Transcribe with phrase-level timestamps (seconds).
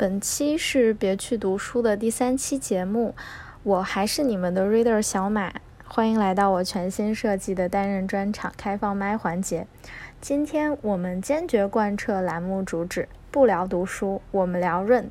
[0.00, 3.14] 本期是别去读书的第三期节目，
[3.62, 5.52] 我还是你们的 reader 小马，
[5.86, 9.66] 欢迎来到我全新设计的单人专场开放麦环节。
[10.18, 15.10] 今天我们坚决贯彻栏目主旨，不聊读书，我们聊润。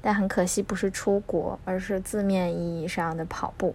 [0.00, 3.74] 但很可惜，不是出国，而是字面意义上的跑步。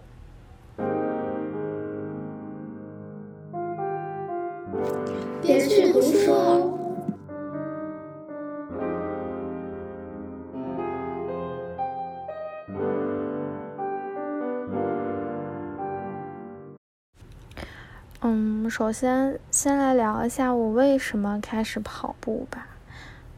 [18.78, 22.68] 首先先来聊一下我为什么开始跑步吧。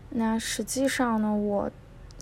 [0.10, 1.70] 那实际上呢，我。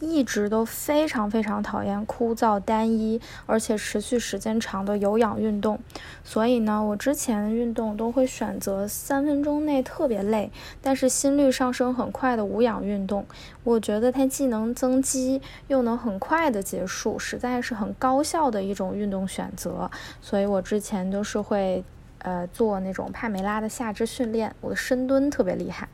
[0.01, 5.79] 一直都非常非常讨厌枯燥单一而且持续时间长的有氧运动，
[6.21, 13.25] 所以呢，我之前的运动都会选择三分钟内特别累，但是心率上升很快的无氧运动。
[13.63, 19.89] 我觉得它既能增肌，又能很快的结束，实在是很高效的一种运动选择。
[20.19, 21.85] 所以我之前都是会，
[22.26, 25.88] 呃，做那种帕梅拉的下肢训练，我的深蹲特别厉害。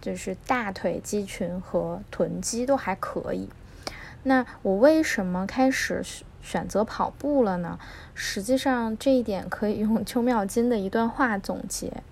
[0.00, 3.48] 就是大腿肌群和臀肌都还可以。
[4.22, 6.02] 那我为什么开始
[6.40, 7.78] 选择跑步了呢？
[8.14, 12.02] 实际上这一点可以用邱妙金的一段话总结。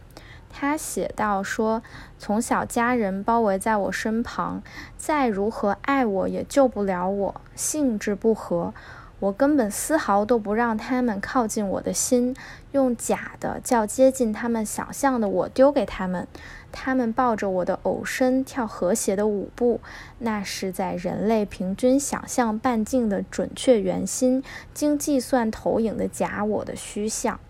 [0.51, 1.83] 他写到说
[2.19, 4.63] ：“从小家人包围在我身旁，
[4.97, 8.73] 再如何爱我也救不了我，性质不合。”
[9.19, 12.37] 我根本丝毫都不让他们靠近我的心，
[12.73, 16.29] 用假的叫接近他们想象的我丢给他们。
[16.71, 19.81] 他们抱着我的偶身跳和谐的舞步，
[20.19, 24.43] 那是在人类平均想象半径的准确圆心，
[24.75, 27.41] 经计算投影的假我的虚像。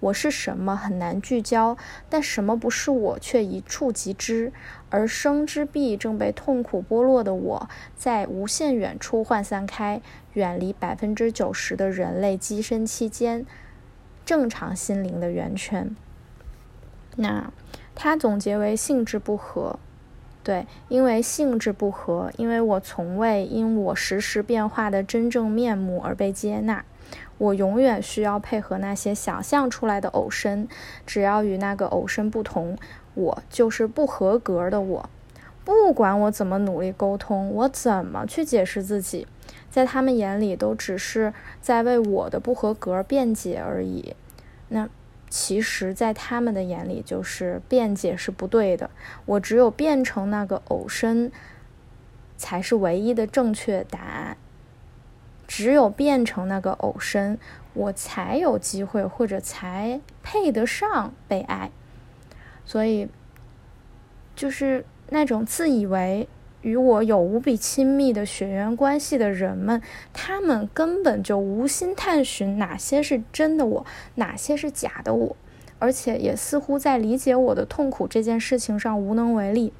[0.00, 1.78] 我是什么很难聚焦，
[2.10, 4.52] 但什么不是我却一触即知。
[4.94, 10.00] 而生之臂正被痛苦剥落的我，在无限远处涣散开，
[10.34, 13.44] 远离百分之九十的人类机身期间，
[14.24, 15.96] 正常心灵的圆圈。
[17.16, 17.52] 那
[17.96, 19.80] 他总结为性质不合，
[20.44, 26.84] 对，因为性质不合，因为我从未因我时时变化的真正面目而被接纳。
[27.36, 30.68] 我永远需要配合那些想象出来的偶身，
[31.04, 32.78] 只要与那个偶身不同，
[33.14, 35.08] 我就是不合格的我。
[35.64, 39.26] 不管我怎么努力沟通，我怎么去解释自己，
[39.70, 41.32] 在他们眼里都只是
[41.62, 44.14] 在为我的不合格辩解而已。
[44.68, 44.88] 那
[45.30, 48.90] 其实，在他们的眼里，就是辩解是不对的。
[49.24, 51.32] 我只有变成那个偶身，
[52.36, 54.36] 才是唯一的正确答案。
[55.48, 57.38] 只有变成那个偶身，
[57.72, 61.70] 我才有机会，或者才配得上被爱。
[62.64, 63.08] 所以，
[64.34, 66.28] 就是那种自以为
[66.62, 69.80] 与我有无比亲密的血缘关系的人们，
[70.12, 73.86] 他们根本就无心探寻哪些是真的我，
[74.16, 75.36] 哪些是假的我，
[75.78, 79.72] 而且也似乎在理解我的痛苦这件事情上无能为力。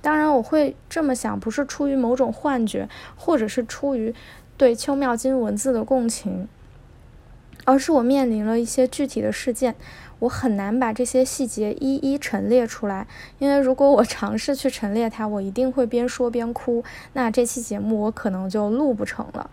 [0.00, 4.14] 当然，我会这么想，不是出于某种幻觉，或者是出于。
[4.58, 6.46] 对邱妙金文字的共情，
[7.64, 9.74] 而是我面临了一些具体的事件，
[10.22, 13.08] 我很难把这些细节一一陈列出来，
[13.40, 16.84] 因为如果我尝试去陈列它，我一定会边说边哭，
[17.14, 19.50] 那这期节目我可能就录不成了。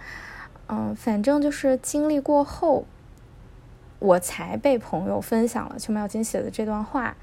[0.68, 2.86] 嗯，反正就是经历过后，
[3.98, 7.18] 我才被朋友分享了邱妙金写的这段话，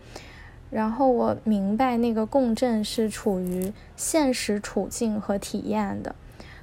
[0.71, 6.17] 然后我明白那个共振是处于现实处境和体验的。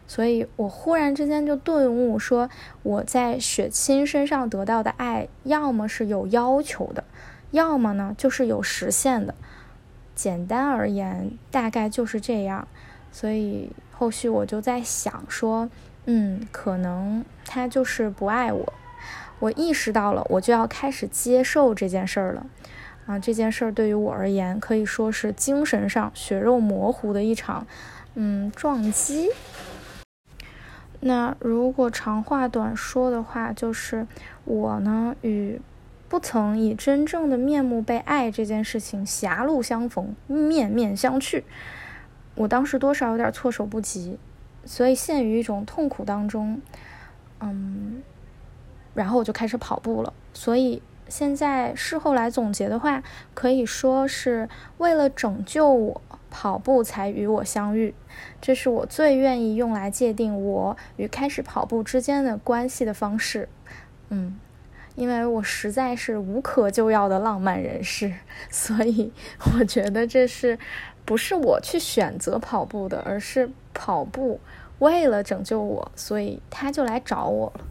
[0.08, 2.50] 所以我忽然之间就顿悟，说
[2.84, 7.04] 我在雪亲身上得到的爱，要么是有要求的，
[7.52, 9.34] 要么呢就是有实现的。
[10.14, 12.68] 简单而言，大概就是这样。
[13.12, 15.70] 所以后续我就在想说，
[16.06, 18.74] 嗯，可能他就是不爱我。
[19.40, 22.46] 我意识到了，我就要开始接受这件事儿了。
[23.06, 27.66] 啊，这件事儿对于我而言，可以说是精神上血肉模糊的一场，
[28.16, 29.30] 嗯，撞击。
[31.06, 34.08] 那如果长话短说的话，就是
[34.46, 35.60] 我呢与
[36.08, 41.44] 不曾以真正的面目被爱这件事情狭路相逢，面面相觑。
[42.36, 44.18] 我当时多少有点措手不及，
[44.64, 46.62] 所以陷于一种痛苦当中，
[47.42, 48.02] 嗯，
[48.94, 50.14] 然后我就开始跑步了。
[50.34, 53.04] 所以现在事后来总结的话，
[53.34, 54.48] 可以说是
[54.78, 56.02] 为了拯救我。
[56.36, 57.94] 跑步才与我相遇，
[58.42, 63.48] 这是我最愿意用来界定我与开始跑步之间的关系的方式。
[64.10, 64.40] 嗯，
[64.96, 68.12] 因为我实在是无可救药的浪漫人士，
[68.50, 69.14] 所以
[69.54, 70.58] 我觉得这是
[71.06, 74.40] 不是我去选择跑步的，而是跑步
[74.80, 77.66] 为了拯救我，所以他就来找我了。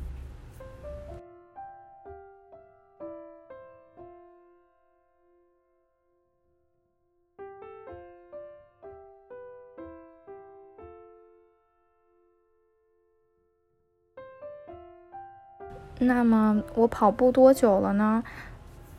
[15.99, 18.23] 那么我跑步多久了呢？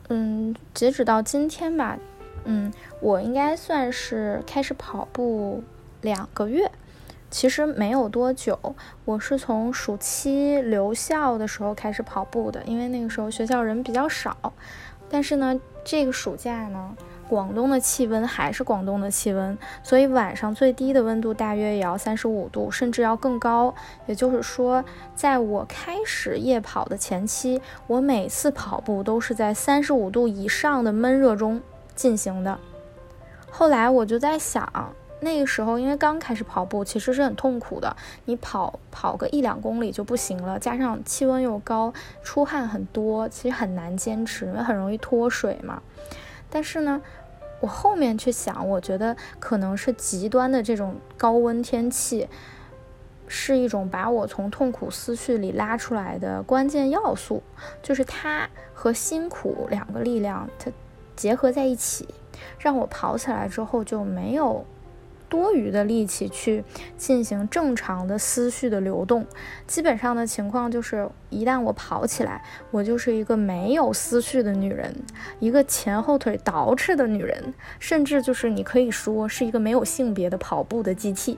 [0.08, 1.98] 嗯，截止到今天吧，
[2.44, 5.62] 嗯，我应该算是开始跑步
[6.00, 6.70] 两个月，
[7.30, 8.74] 其实没有多久。
[9.04, 14.52] 我是从暑期留校的时候开始跑步的，因为那个时候学校人比较少。
[15.10, 16.96] 但是呢，这个暑假呢。
[17.28, 23.74] 广东的气温还是广东的气温，所以晚上最低的温度大约也要三十五度，甚至要更高。
[24.06, 24.84] 也就是说，
[25.14, 31.60] 在我开始夜跑的前期，我每次跑步都是在三十五度以上的闷热中
[31.94, 32.58] 进行的。
[33.50, 37.96] 后来我就在想，那个时候因为刚开始跑步，其实是很痛苦的。
[38.26, 41.92] 你跑跑个一两公里就不行了，加上气温又高，
[42.22, 45.80] 出汗很多，其实很难坚持，因为很容易脱水嘛。
[46.54, 47.02] 但是呢，
[47.58, 52.28] 我后面去想，我觉得可能是极端的这种高温天气，
[53.26, 57.42] 是一种把我从痛苦思绪里拉出来的关键要素，
[57.82, 60.70] 就是它和辛苦两个力量它
[61.16, 62.06] 结合在一起，
[62.60, 64.64] 让我跑起来之后就没有。
[65.34, 66.62] 多余的力气去
[66.96, 69.26] 进行正常的思绪的流动，
[69.66, 72.40] 基本上的情况就是，一旦我跑起来，
[72.70, 74.94] 我就是一个没有思绪的女人，
[75.40, 81.36] 一个前后腿倒饬的女人，甚至就是你可以说是一个没有性别的跑步的机器。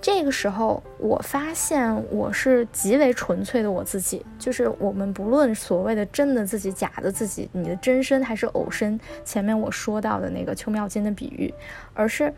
[0.00, 11.52] 这个时候，我发现我是极为纯粹的我自己，就是我们不论所谓的真的自己、假的自己，你的真身还是偶身，前面我说到的那个邱妙金的比喻，
[11.92, 12.32] 而是。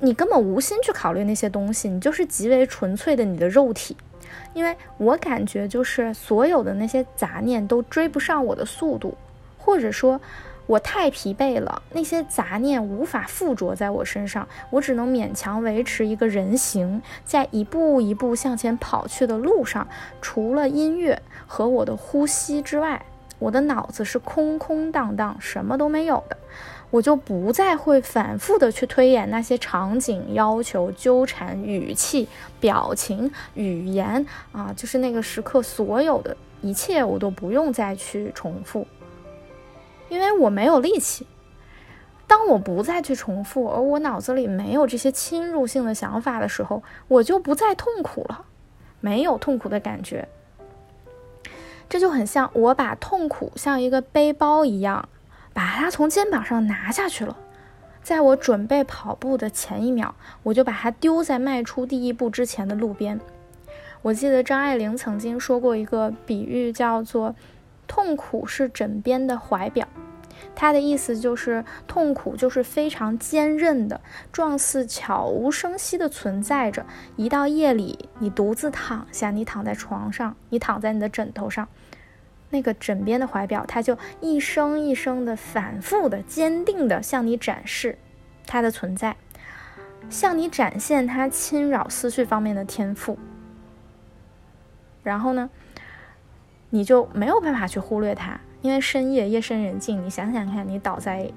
[0.00, 3.96] 你根本无心去考虑那些东西，你就是极为纯粹的你的肉体，
[4.54, 9.16] 因为我感觉就是所有的那些杂念都追不上我的速度，
[9.58, 10.20] 或者说，
[10.66, 19.86] 我太疲惫了，那些杂念无法附着在我身上，我只能勉强维持一个人形，在一步一步向前跑去的路上，
[20.22, 23.04] 除了音乐和我的呼吸之外，
[23.38, 26.36] 我的脑子是空空荡荡，什么都没有的。
[26.90, 32.28] 我就不再会反复的去推演那些场景、要求、纠缠、语气、
[32.58, 38.86] 表情、语言啊，就是那个时刻所有的一切，我都不用再去重复，
[40.08, 41.26] 因为我没有力气。
[42.26, 48.44] 当我不再去重复，而我脑子里没有这些侵入性的想法的时候，我就不再痛苦了，
[49.00, 50.28] 没有痛苦的感觉。
[51.88, 55.08] 这就很像我把痛苦像一个背包一样。
[55.52, 57.36] 把它从肩膀上拿下去了，
[58.02, 63.20] 在我准备跑步的前一秒，我就把它丢在迈出第一步之前的路边。
[64.02, 67.34] 我记得张爱玲曾经说过一个比喻，叫做
[67.86, 69.86] “痛苦是枕边的怀表”。
[70.56, 74.00] 她的意思就是，痛苦就是非常坚韧的，
[74.32, 76.86] 状似悄无声息地存在着。
[77.16, 81.68] 一到夜里，你独自躺下，你躺在床上，你躺在你的枕头上。
[82.50, 87.96] 那个枕边的怀表，它就一声一声的、反复的、坚定的向你展示
[88.44, 89.16] 它的存在，
[90.08, 93.16] 向你展现它侵扰思绪方面的天赋。
[95.04, 95.48] 然后呢，
[96.70, 101.30] 你就没有办法去忽略它，因为深夜夜深人静，你想想看，你倒在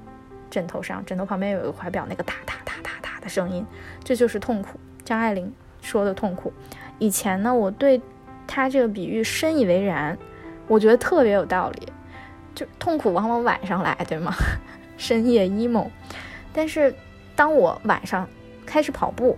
[0.50, 3.64] 枕头上，枕头旁边有一个怀表，那个哒哒哒哒哒的声音，
[4.04, 4.80] 这就是痛苦。
[5.06, 6.52] 张爱玲说的痛苦。
[6.98, 8.02] 以前呢，我对
[8.48, 10.18] 他这个比喻深以为然。
[10.68, 11.88] 我觉得特别有道理，
[12.56, 14.34] 就痛苦往往晚上来，对吗？
[14.98, 15.88] 深夜 emo，
[16.54, 16.96] 但是
[17.36, 18.28] 当我晚上
[18.66, 19.38] 开始跑步，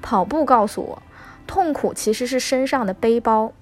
[0.00, 1.02] 跑步告诉我，
[1.46, 3.52] 痛苦其实是身上的背包。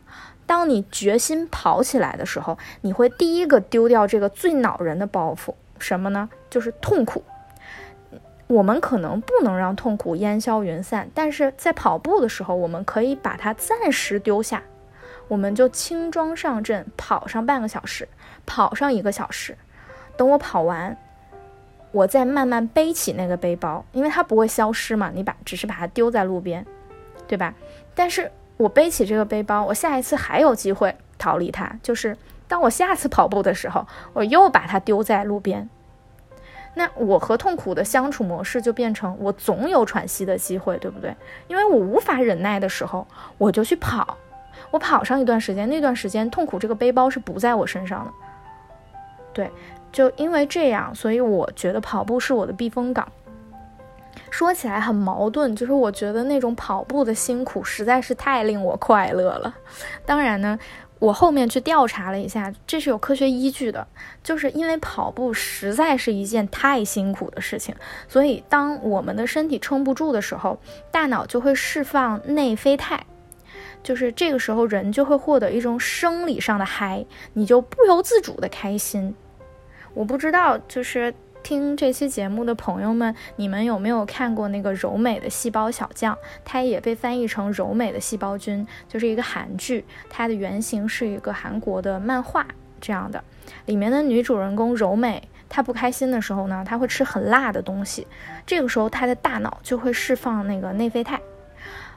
[0.46, 6.28] 当你决心跑起来的时候，你会第一个丢掉这个最恼人的包袱，什么呢？
[6.50, 7.24] 就是痛苦。
[8.46, 14.62] 我们可能不能让痛苦烟消云散，但是在跑步的时候，我们可以把它暂时丢下。
[15.28, 18.08] 我们就轻装上阵，跑上半个小时，
[18.44, 19.56] 跑上一个小时。
[20.16, 20.96] 等我跑完，
[21.92, 25.10] 我再慢慢背起那个背包，因为它不会消失嘛。
[25.14, 26.64] 你把只是把它丢在路边，
[27.26, 27.54] 对吧？
[27.94, 31.78] 但是我背起这个背包，我下一次还有机会逃离它。
[31.82, 32.16] 就是
[32.46, 35.68] 当我下次跑步的时候，我又把它丢在路边。
[36.74, 41.16] 那我和痛苦的相处模式就变成我总有喘息的机会，对不对？
[41.48, 43.06] 因为我无法忍耐的时候，
[43.38, 44.18] 我就去跑。
[44.70, 48.12] 我跑上一段时间，那段时间痛苦这个背包是不在我身上的。
[49.32, 49.50] 对，
[49.90, 53.06] 就因为这样，所以我觉得跑步是我的避风港。
[54.30, 59.54] 说起来很矛盾，就是我觉得那种跑步的辛苦实在是太令我快乐了。
[60.04, 60.58] 当然呢，
[60.98, 63.86] 我后面去调查了一下，这是有科学依据的，
[64.24, 67.74] 就是因为跑步实在是一件太辛苦的事情，
[68.08, 70.58] 所以当我们的身体撑不住的时候，
[70.90, 73.04] 大脑就会释放内啡肽，
[73.84, 79.14] 就是这个时候人就会获得一种生理上的嗨，你就不由自主的开心。
[79.92, 81.14] 我不知道，就是
[81.44, 86.16] 听这期节目的朋友们，你们有没有看过那个柔美的细胞小将？
[86.44, 92.46] 它也被翻译成柔美的细胞君，就是一个韩剧，它的原型是一个韩国的漫画
[92.80, 93.22] 这样的。
[93.66, 98.06] 里面的女主人公柔美，她不开心的时候呢，她会吃很辣的东西，
[98.46, 101.20] 这个时候她的大脑就会释放那个内啡肽。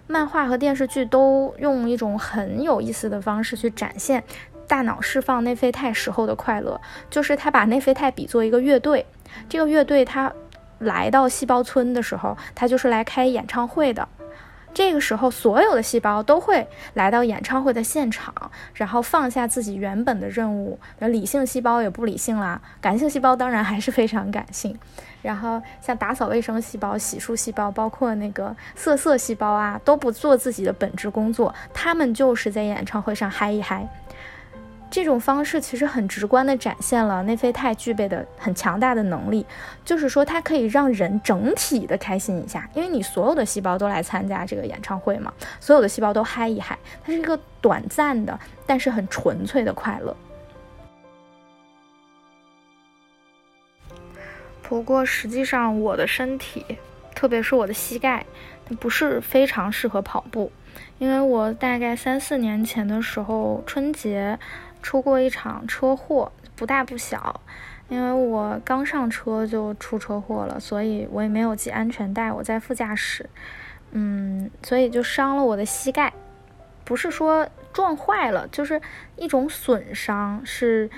[0.08, 4.24] 漫画和电视剧都用一种很有意思的方式去展现。
[4.68, 9.06] 大脑释放内啡肽时候的快乐，就是他把内啡肽比作一个乐队。
[9.48, 10.32] 这个乐队他
[10.80, 14.08] 来到细胞村的时候，他就是来开演唱会的。
[14.74, 18.34] 这个时候，所有的细胞都会来到演唱会的现场，
[18.74, 20.80] 然后放下自己原本的任务。
[21.00, 24.78] 那理性细胞也不理性啦，感性细胞当然还是非常感性。
[25.24, 33.88] 然后像打扫卫生细胞、洗漱细胞，包括那个色色细胞啊，都不做自己的本职工作，他们就是在演唱会上嗨一嗨。
[34.90, 39.46] 这种方式其实很直观地展现了内啡肽具备的很强大的能力，
[39.84, 50.16] 就是说它可以让人整体的开心一下，因为你所有的细胞都来参加这个演唱会嘛，所有的细胞都嗨一嗨，它是一个短暂的，但是很纯粹的快乐。
[54.64, 56.66] 不过实际上我的身体，
[57.14, 58.26] 特别是我的膝盖，
[58.66, 60.52] 它不是非常适合跑步，
[60.98, 64.40] 因为我大概三四年前的时候春节。
[64.88, 67.42] 出过一场车祸，不大不小，
[67.90, 73.30] 因为我刚上车就出车祸了，所以我也没有系安全带，我在副驾驶，
[73.92, 76.14] 嗯，所以就伤了我的膝盖，
[76.86, 78.82] 不是说撞坏了，就是
[79.18, 80.90] 一种损伤，是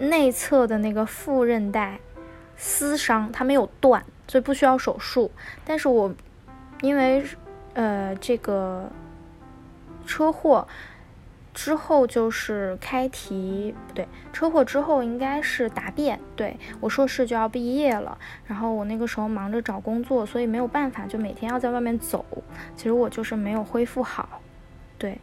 [0.00, 2.00] 内侧的那个副韧带
[2.56, 5.30] 撕伤，它没有断，所以不需要手术，
[5.64, 6.12] 但是我
[6.80, 7.24] 因为
[7.74, 8.90] 呃这个
[10.04, 10.66] 车祸。
[11.54, 16.18] 之后就是开题，不对，车祸之后应该是答辩。
[16.34, 22.26] 对我硕士就要毕业了，然后我那个时候忙着找工作，所以没有办法，就每天要在外面走。
[22.74, 24.40] 其实我就是没有恢复好，
[24.98, 25.18] 对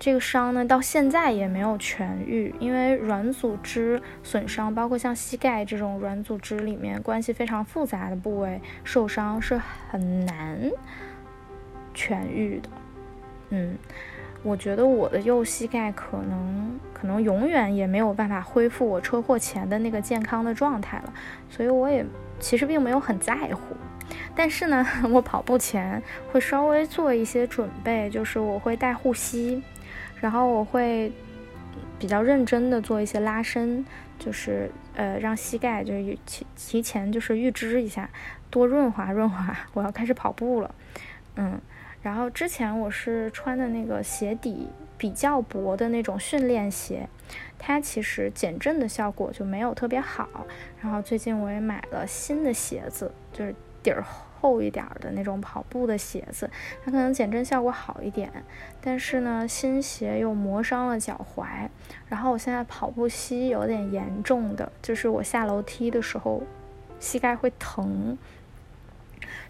[0.00, 9.56] 这个伤呢，到现在也没有痊愈，因为软组织损伤，包括像膝盖这种软组织里面关系非常复杂的部位受伤是
[9.88, 10.58] 很难
[11.94, 12.68] 痊愈的。
[13.50, 13.78] 嗯。
[14.42, 21.12] 我觉得我的右膝盖可能可能永远也没有办法恢复我车祸前的那个健康的状态了，
[21.50, 22.04] 所以我也
[22.38, 23.76] 其实并没有很在乎。
[24.34, 29.62] 但是呢， 我跑步前会稍微做一些准备，就是我会带护膝，
[30.20, 31.12] 然后我会
[31.98, 33.84] 比较认真的做一些拉伸，
[34.18, 38.08] 就是呃让膝盖就是提提前就是预支一下，
[38.48, 40.74] 多润滑润滑，我要开始跑步了，
[41.34, 41.60] 嗯。
[42.08, 47.06] 然后之前我是穿的那个鞋底比较薄的那种训练鞋，
[47.58, 50.26] 它其实减震的效果就没有特别好。
[50.80, 54.02] 然后最近我也买了新的鞋子，就是底儿
[54.40, 56.50] 厚一点的那种跑步的鞋子，
[56.82, 58.32] 它可能减震效果好一点。
[58.80, 61.68] 但是呢，新鞋又磨伤了脚踝，
[62.08, 66.42] 然后我现在跑步膝有点严重的，就是我下楼梯的时候
[66.98, 68.16] 膝盖会疼。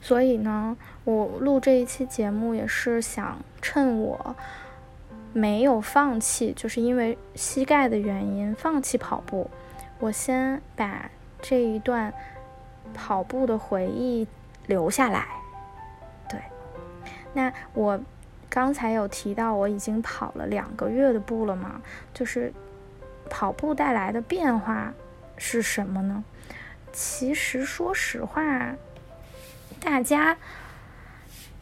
[0.01, 4.37] 所以呢，我录这一期节目也是想趁我
[5.33, 9.51] 没有放弃，就是因为膝盖的原因放弃跑步，
[9.99, 12.13] 我先把这一段
[12.95, 14.27] 跑步的回忆
[14.67, 15.27] 留下来。
[16.29, 16.41] 对，
[17.35, 18.01] 那我
[18.49, 21.81] 刚才有提到我已经跑了两个月的步了嘛，
[22.15, 22.53] 就是
[23.29, 24.93] 跑步带来的变化
[25.37, 26.25] 是什么呢？
[26.91, 28.75] 其实说实话。
[29.81, 30.37] 大家，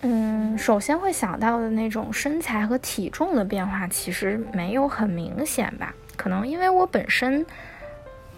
[0.00, 5.94] 嗯，首先会想到的那种身材和体重的变化，其实没有很明显吧？
[6.16, 7.44] 可能因为我本身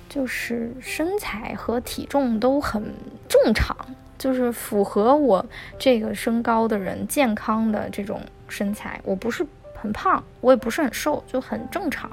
[0.08, 2.82] 就是身材和体重都很
[3.28, 3.76] 正常，
[4.18, 5.44] 就是符合我
[5.78, 9.00] 这个身高的人健康的这种身材。
[9.04, 12.10] 我不是很胖，我也不是很瘦，就很正常。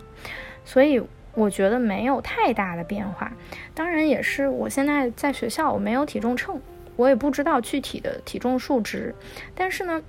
[0.63, 1.01] 所以
[1.33, 3.31] 我觉得没有太大的变化。
[3.73, 6.59] 当然，也是我现在在学校，我没有体重秤。
[6.95, 9.13] 我也不知道具体的体重数值，
[9.53, 10.01] 但是呢，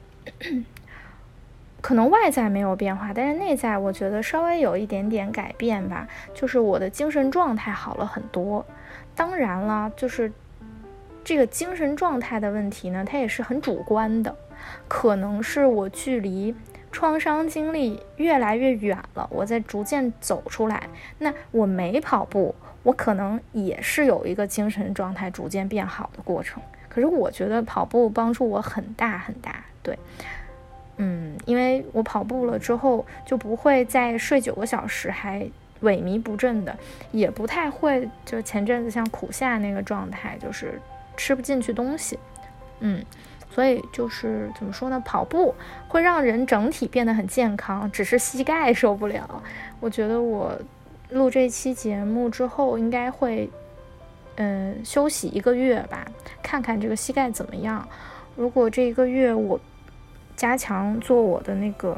[1.80, 8.64] 可能外在没有变化，但是内在我觉得稍微有一点点改变吧，就是我的精神状态好了很多。
[9.14, 10.32] 当然了，就是
[11.24, 14.34] 这个精神状态的问题呢，它也是很主观的，
[14.88, 16.54] 可能是我距离
[16.92, 20.88] 创伤经历越来越远了，我在逐渐走出来。
[21.18, 26.62] 那我没跑步，我可能也是有一个精神状态逐渐变好的过程。
[26.96, 29.98] 可是我觉得跑步帮助我很大很大，对。
[30.96, 35.40] 嗯，因为我跑步了之后，就不会再睡九个小时还
[35.82, 36.74] 萎靡不振的，
[37.12, 40.80] 也不太会就前阵子像苦夏那个状态，就是
[41.18, 42.18] 吃不进去东西。
[42.80, 43.04] 嗯，
[43.50, 44.98] 所以就是怎么说呢？
[45.04, 45.54] 跑步
[45.86, 49.42] 会让人整体变得很健康，只是膝盖受不了。
[49.80, 50.58] 我觉得我
[51.10, 53.50] 录这期节目之后，应该会
[54.36, 56.06] 嗯休息一个月吧，
[56.42, 57.86] 看看这个膝盖怎么样。
[58.34, 59.60] 如果这一个月我。
[60.36, 61.96] 加强做我的那个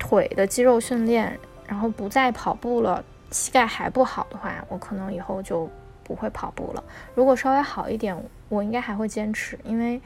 [0.00, 3.04] 腿的肌肉训练，然后不再跑步了。
[3.30, 5.70] 膝盖还不好的话，我可能以后就
[6.02, 6.82] 不会跑步了。
[7.14, 10.00] 如果稍微好一点，我应该还会坚持，因为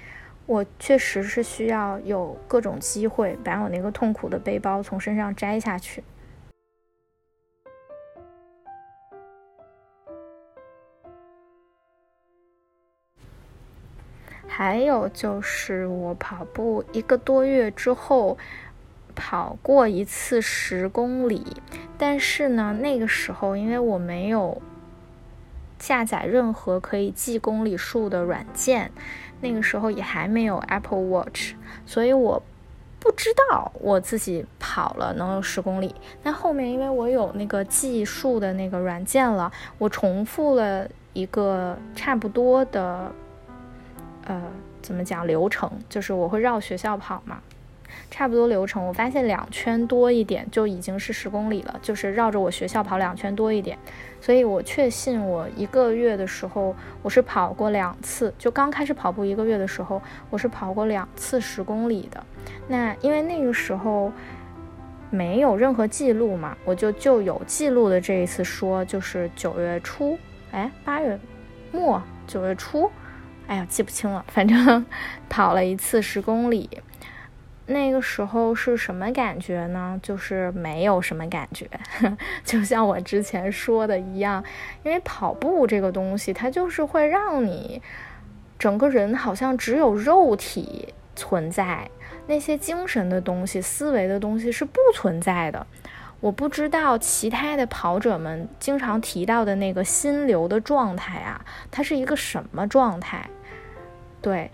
[0.45, 6.05] 我确实是需要有各种机会把我那个痛苦的背包从身上摘下去。
[14.59, 18.37] 还有就是我跑步一个多月之后，
[19.15, 21.47] 跑过一次十公里，
[21.97, 24.61] 但是呢，那个时候因为我没有
[25.79, 28.91] 下载任何可以记公里数的软件，
[29.43, 31.55] 那个时候也还没有 Apple Watch，
[31.87, 32.43] 所以我
[32.99, 35.95] 不知道我自己跑了能有十公里。
[36.21, 43.13] 但后面因为我有那个计数的那个软件了，我重复了一个差不多的。
[44.29, 44.41] 呃，
[44.81, 45.71] 怎么讲流程？
[45.89, 47.41] 就是我会绕学校跑嘛，
[48.11, 48.87] 差不多流程。
[48.87, 53.77] 我发现两圈多一点就已经是十公里了，就是绕着我学校跑两圈多一点。
[54.21, 58.33] 所以我确信我一个月的时候，我是跑过两次。
[58.39, 62.23] 就刚开始跑步一个月的时候，我是跑过两次十公里的。
[62.69, 64.13] 那因为那个时候
[65.09, 70.19] 没有任何记录嘛，我就就有记录的这一次说，就是九月初，
[70.51, 71.19] 哎，八月
[71.73, 72.91] 末，九月初。
[73.49, 74.87] 哎呀，记不清了，反正
[75.29, 76.69] 跑了一次十公里，
[77.67, 79.99] 那个时候是什么感觉呢？
[80.03, 81.67] 就是没有什么感觉，
[82.45, 84.45] 就像我之前说的一样，
[84.85, 87.81] 因为跑步这个东西，它就是会让你
[88.59, 91.91] 整个人好像只有肉体存在，
[92.27, 95.67] 那些精神的东西、思维的东西是不存在的。
[96.21, 103.31] 我不知道其他的跑者们经常提到的那个心流的状态啊，它是一个什么状态？
[104.21, 104.51] 对，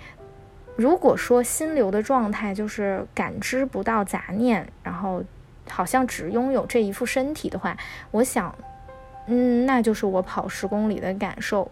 [0.77, 5.23] 如果说心流的状态就是感知不到杂念，然后
[5.69, 7.77] 好像只拥有这一副身体的话，
[8.11, 8.55] 我想，
[9.27, 11.71] 嗯，那就是我跑十公里的感受。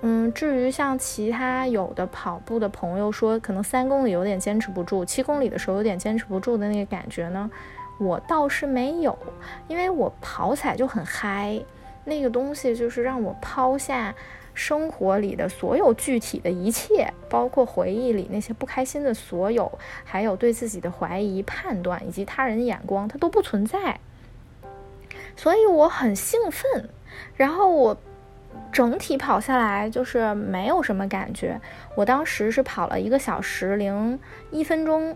[0.00, 7.50] 嗯，至于像其他有的跑步的朋友说，可能三公里有点坚持不住，七公里的时候有点坚持不住的那个感觉呢，
[7.98, 9.18] 我倒是没有，
[9.68, 11.60] 因为我跑起来就很嗨，
[12.04, 14.14] 那个东西就是让我抛下。
[14.56, 19.70] 生活里的所有具体的一切，包括回忆里那些不开心的所有，
[20.02, 24.00] 还有对自己的怀疑、判断以及他人眼光，它都不存在。
[25.36, 26.88] 所以我很兴奋，
[27.36, 27.94] 然后我
[28.72, 31.60] 整体跑下来就是没有什么感觉。
[31.94, 34.18] 我当时是跑了一个小时零
[34.50, 35.14] 一分钟，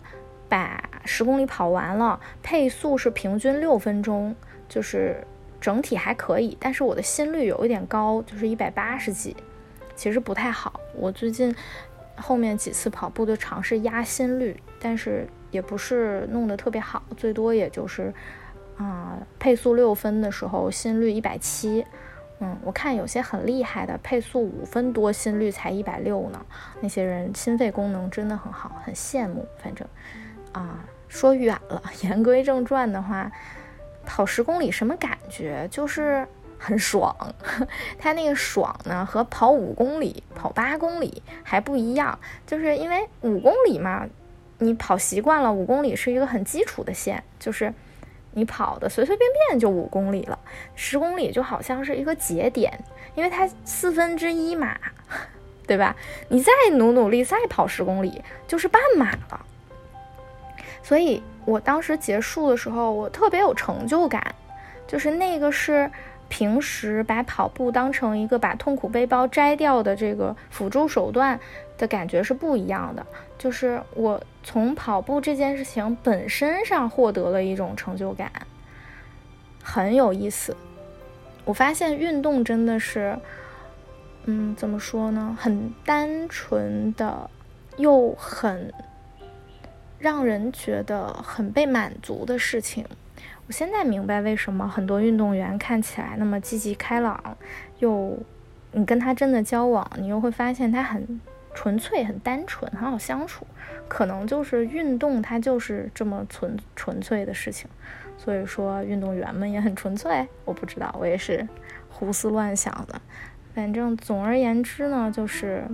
[0.50, 4.36] 把十公里跑完了，配速是平均六分钟，
[4.68, 5.26] 就是。
[5.60, 9.36] 整体还可以，但是我的心率有一点高，就是一百八十几，
[9.94, 10.80] 其实不太好。
[10.96, 11.54] 我最近
[12.16, 18.12] 后面几次跑步都尝试压心率，但是也不是弄得特别好，最多也就是
[18.78, 21.84] 啊配速六分的时候心率一百七。
[22.38, 26.40] 嗯，我看有些很厉害的配速五分多心率才一百六呢，
[26.80, 29.46] 那些人心肺功能真的很好，很羡慕。
[29.62, 29.86] 反正
[30.52, 33.30] 啊说远了，言归正传的话。
[34.04, 35.68] 跑十公里什么感觉？
[35.70, 36.26] 就是
[36.58, 37.14] 很爽。
[37.98, 42.18] 它那个爽呢，和跑五公里、跑八公里还不一样。
[42.46, 44.06] 就是因为五公里嘛，
[44.58, 47.72] 你跑习惯了，五公里是一个很基础的线，就是
[48.32, 50.38] 你跑的随随便便就五公里了。
[50.74, 52.72] 十公里就好像是一个节点，
[53.14, 54.78] 因为它四分之一马，
[55.66, 55.94] 对吧？
[56.28, 59.46] 你再努努力，再跑十公里，就是半马了。
[60.82, 61.22] 所以。
[61.46, 64.34] 我当时结束的时候，我特别有成就感，
[64.86, 65.90] 就是那个是
[66.28, 71.40] 平时把跑步当成一个把痛苦背包摘掉的这个辅助手段
[71.78, 73.04] 的感觉是不一样的。
[73.38, 78.30] 就是我从跑步这件事情本身上获得了一种成就感，
[79.62, 80.54] 很有意思。
[81.46, 83.18] 我发现运动真的是
[84.26, 85.36] 嗯，怎么说呢？
[85.40, 87.28] 很单纯的，
[87.78, 88.72] 又很
[90.00, 92.84] 让人觉得很被满足的事情。
[93.46, 97.36] 我现在明白为什么很多运动员看起来那么积极开朗，
[97.78, 98.18] 又
[98.72, 101.20] 你跟他真的交往，你又会发现他很
[101.54, 103.46] 纯粹、很单纯、很好相处。
[103.88, 107.68] 可能就是运动，它就是这么纯纯粹的事情。
[108.16, 110.28] 所以说，运动员们也很纯粹。
[110.44, 111.46] 我不知道，我也是
[111.88, 113.00] 胡思乱想的。
[113.52, 115.64] 反正总而言之呢，就是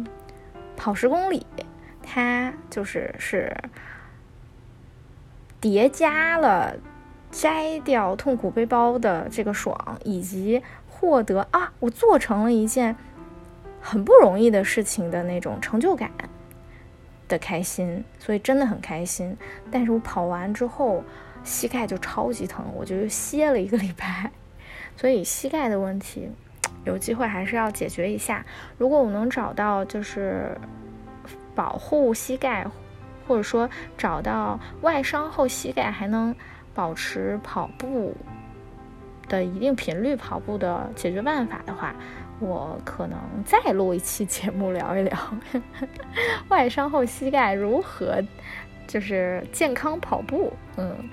[0.77, 1.45] 跑十公里，
[2.03, 3.55] 它就是是
[5.61, 6.75] 叠加了。
[7.29, 12.97] 摘掉痛苦背包的这个爽，以及获得啊，我做成了一件
[13.79, 16.11] 很不容易的事情的那种成就感
[17.29, 19.37] 的开心，所以真的很开心。
[19.71, 21.05] 但是我跑完之后
[21.45, 24.31] 膝盖就超级疼，我就歇了一个礼拜。
[24.97, 26.31] 所以膝盖的问题
[26.85, 28.47] 有机会还是要解决一下。
[28.79, 30.57] 如果我能找到就是
[31.55, 32.66] 保护膝盖，
[33.27, 36.35] 或者说找到外伤后膝盖还能。
[36.77, 38.15] 保持跑步
[39.31, 41.97] 的一定频率，跑步的解决办法的话，
[42.39, 45.19] 我可能再录一期节目聊一聊
[46.51, 48.23] 外伤后膝盖如何
[48.87, 50.53] 就是健康跑步。
[50.77, 51.09] 嗯，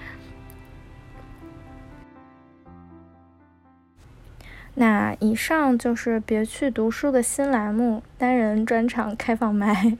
[4.73, 9.97] 那以上就是别去读书的新栏目单人专场开放麦，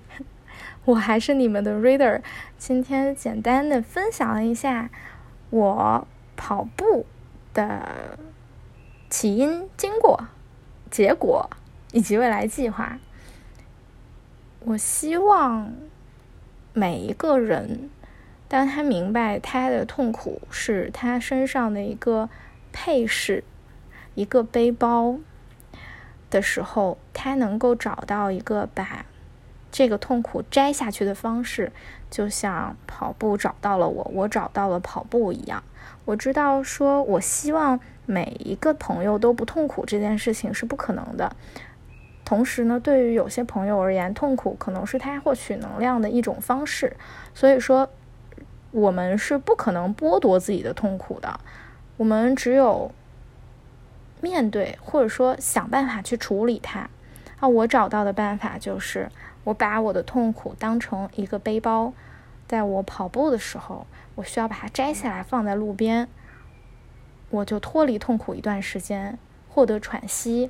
[0.86, 2.22] 我还是你们的 reader，
[2.58, 4.90] 今天简单的分享了一下。
[5.50, 7.06] 我跑步
[7.54, 8.18] 的
[9.10, 10.28] 起因、经过、
[10.90, 11.50] 结果
[11.92, 12.98] 以及未来计划。
[14.62, 15.72] 我希望
[16.74, 17.90] 每一个人，
[18.48, 22.30] 当他明白他的痛苦是他身上的一个
[22.72, 23.44] 配饰、
[24.16, 25.20] 一个背包
[26.30, 29.06] 的时候，他能够找到一个把
[29.74, 31.74] 这个痛苦摘下去的方式。
[32.10, 35.64] 就像跑步找到了我，我找到了跑步一样。
[36.06, 41.36] 我知道，说我希望每一个朋友都不痛苦这件事情是不可能的。
[42.24, 46.96] 同时呢，对于有些朋友而言，痛苦可能是他获取能量的一种方式。
[47.34, 47.90] 所以说，
[48.70, 51.40] 我们是不可能剥夺自己的痛苦的。
[51.98, 52.92] 我们只有
[54.22, 56.88] 面对，或者说想办法去处理它。
[57.40, 59.10] 啊，我找到的办法就是。
[59.46, 61.94] 我把我的痛苦当成一个背包，
[62.48, 66.08] 在我跑步的时候，我需要把它摘下来放在路边，
[67.30, 69.18] 我就脱离痛苦一段时间，
[69.50, 70.50] 获得喘息。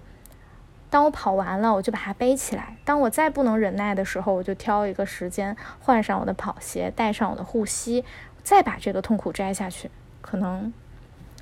[0.90, 2.78] 当我跑完了，我就把它背起来。
[2.86, 8.06] 当我再不能忍耐的时候，我就挑一个时间，换上我的跑鞋，带上我的护膝，
[8.44, 9.90] 再把这个痛苦摘下去。
[10.22, 10.72] 可能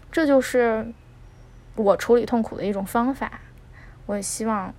[0.10, 0.94] 这就是
[1.76, 3.42] 我处理痛苦的一种方法。
[4.06, 4.74] 我也希望。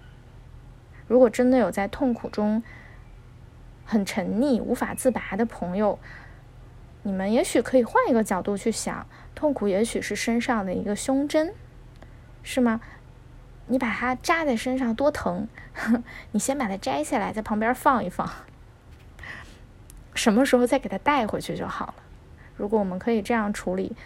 [1.06, 2.62] 如果真的有在痛苦中
[3.84, 5.98] 很沉溺、无法自拔的朋友，
[7.02, 11.52] 你们也许可以换一个角度去想，痛苦也许是身上的一个胸针，
[12.42, 12.80] 是吗？
[13.66, 15.48] 你把它扎在身上多疼，
[16.32, 18.28] 你先把它摘下来，在旁边放一放，
[20.14, 21.94] 什么时候再给它带回去就好了。
[22.56, 23.96] 如果我们可以这样处理，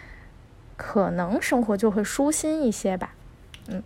[0.77, 3.13] 可能生活就会舒心一些吧。
[3.67, 3.83] 嗯，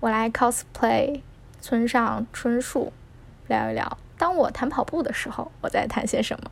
[0.00, 1.22] 我来 cosplay。
[1.62, 2.92] 村上春树，
[3.48, 3.96] 聊一聊。
[4.18, 6.50] 当我谈跑步的时候，我在谈些什么？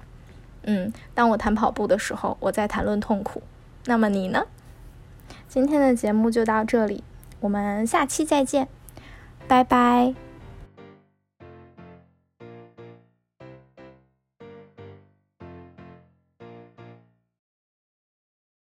[0.62, 3.42] 嗯，当我谈跑步的时候，我在谈论痛苦。
[3.84, 4.46] 那么你呢？
[5.48, 7.02] 今天的节目就到这里，
[7.40, 8.68] 我们下期再见，
[9.46, 10.29] 拜拜。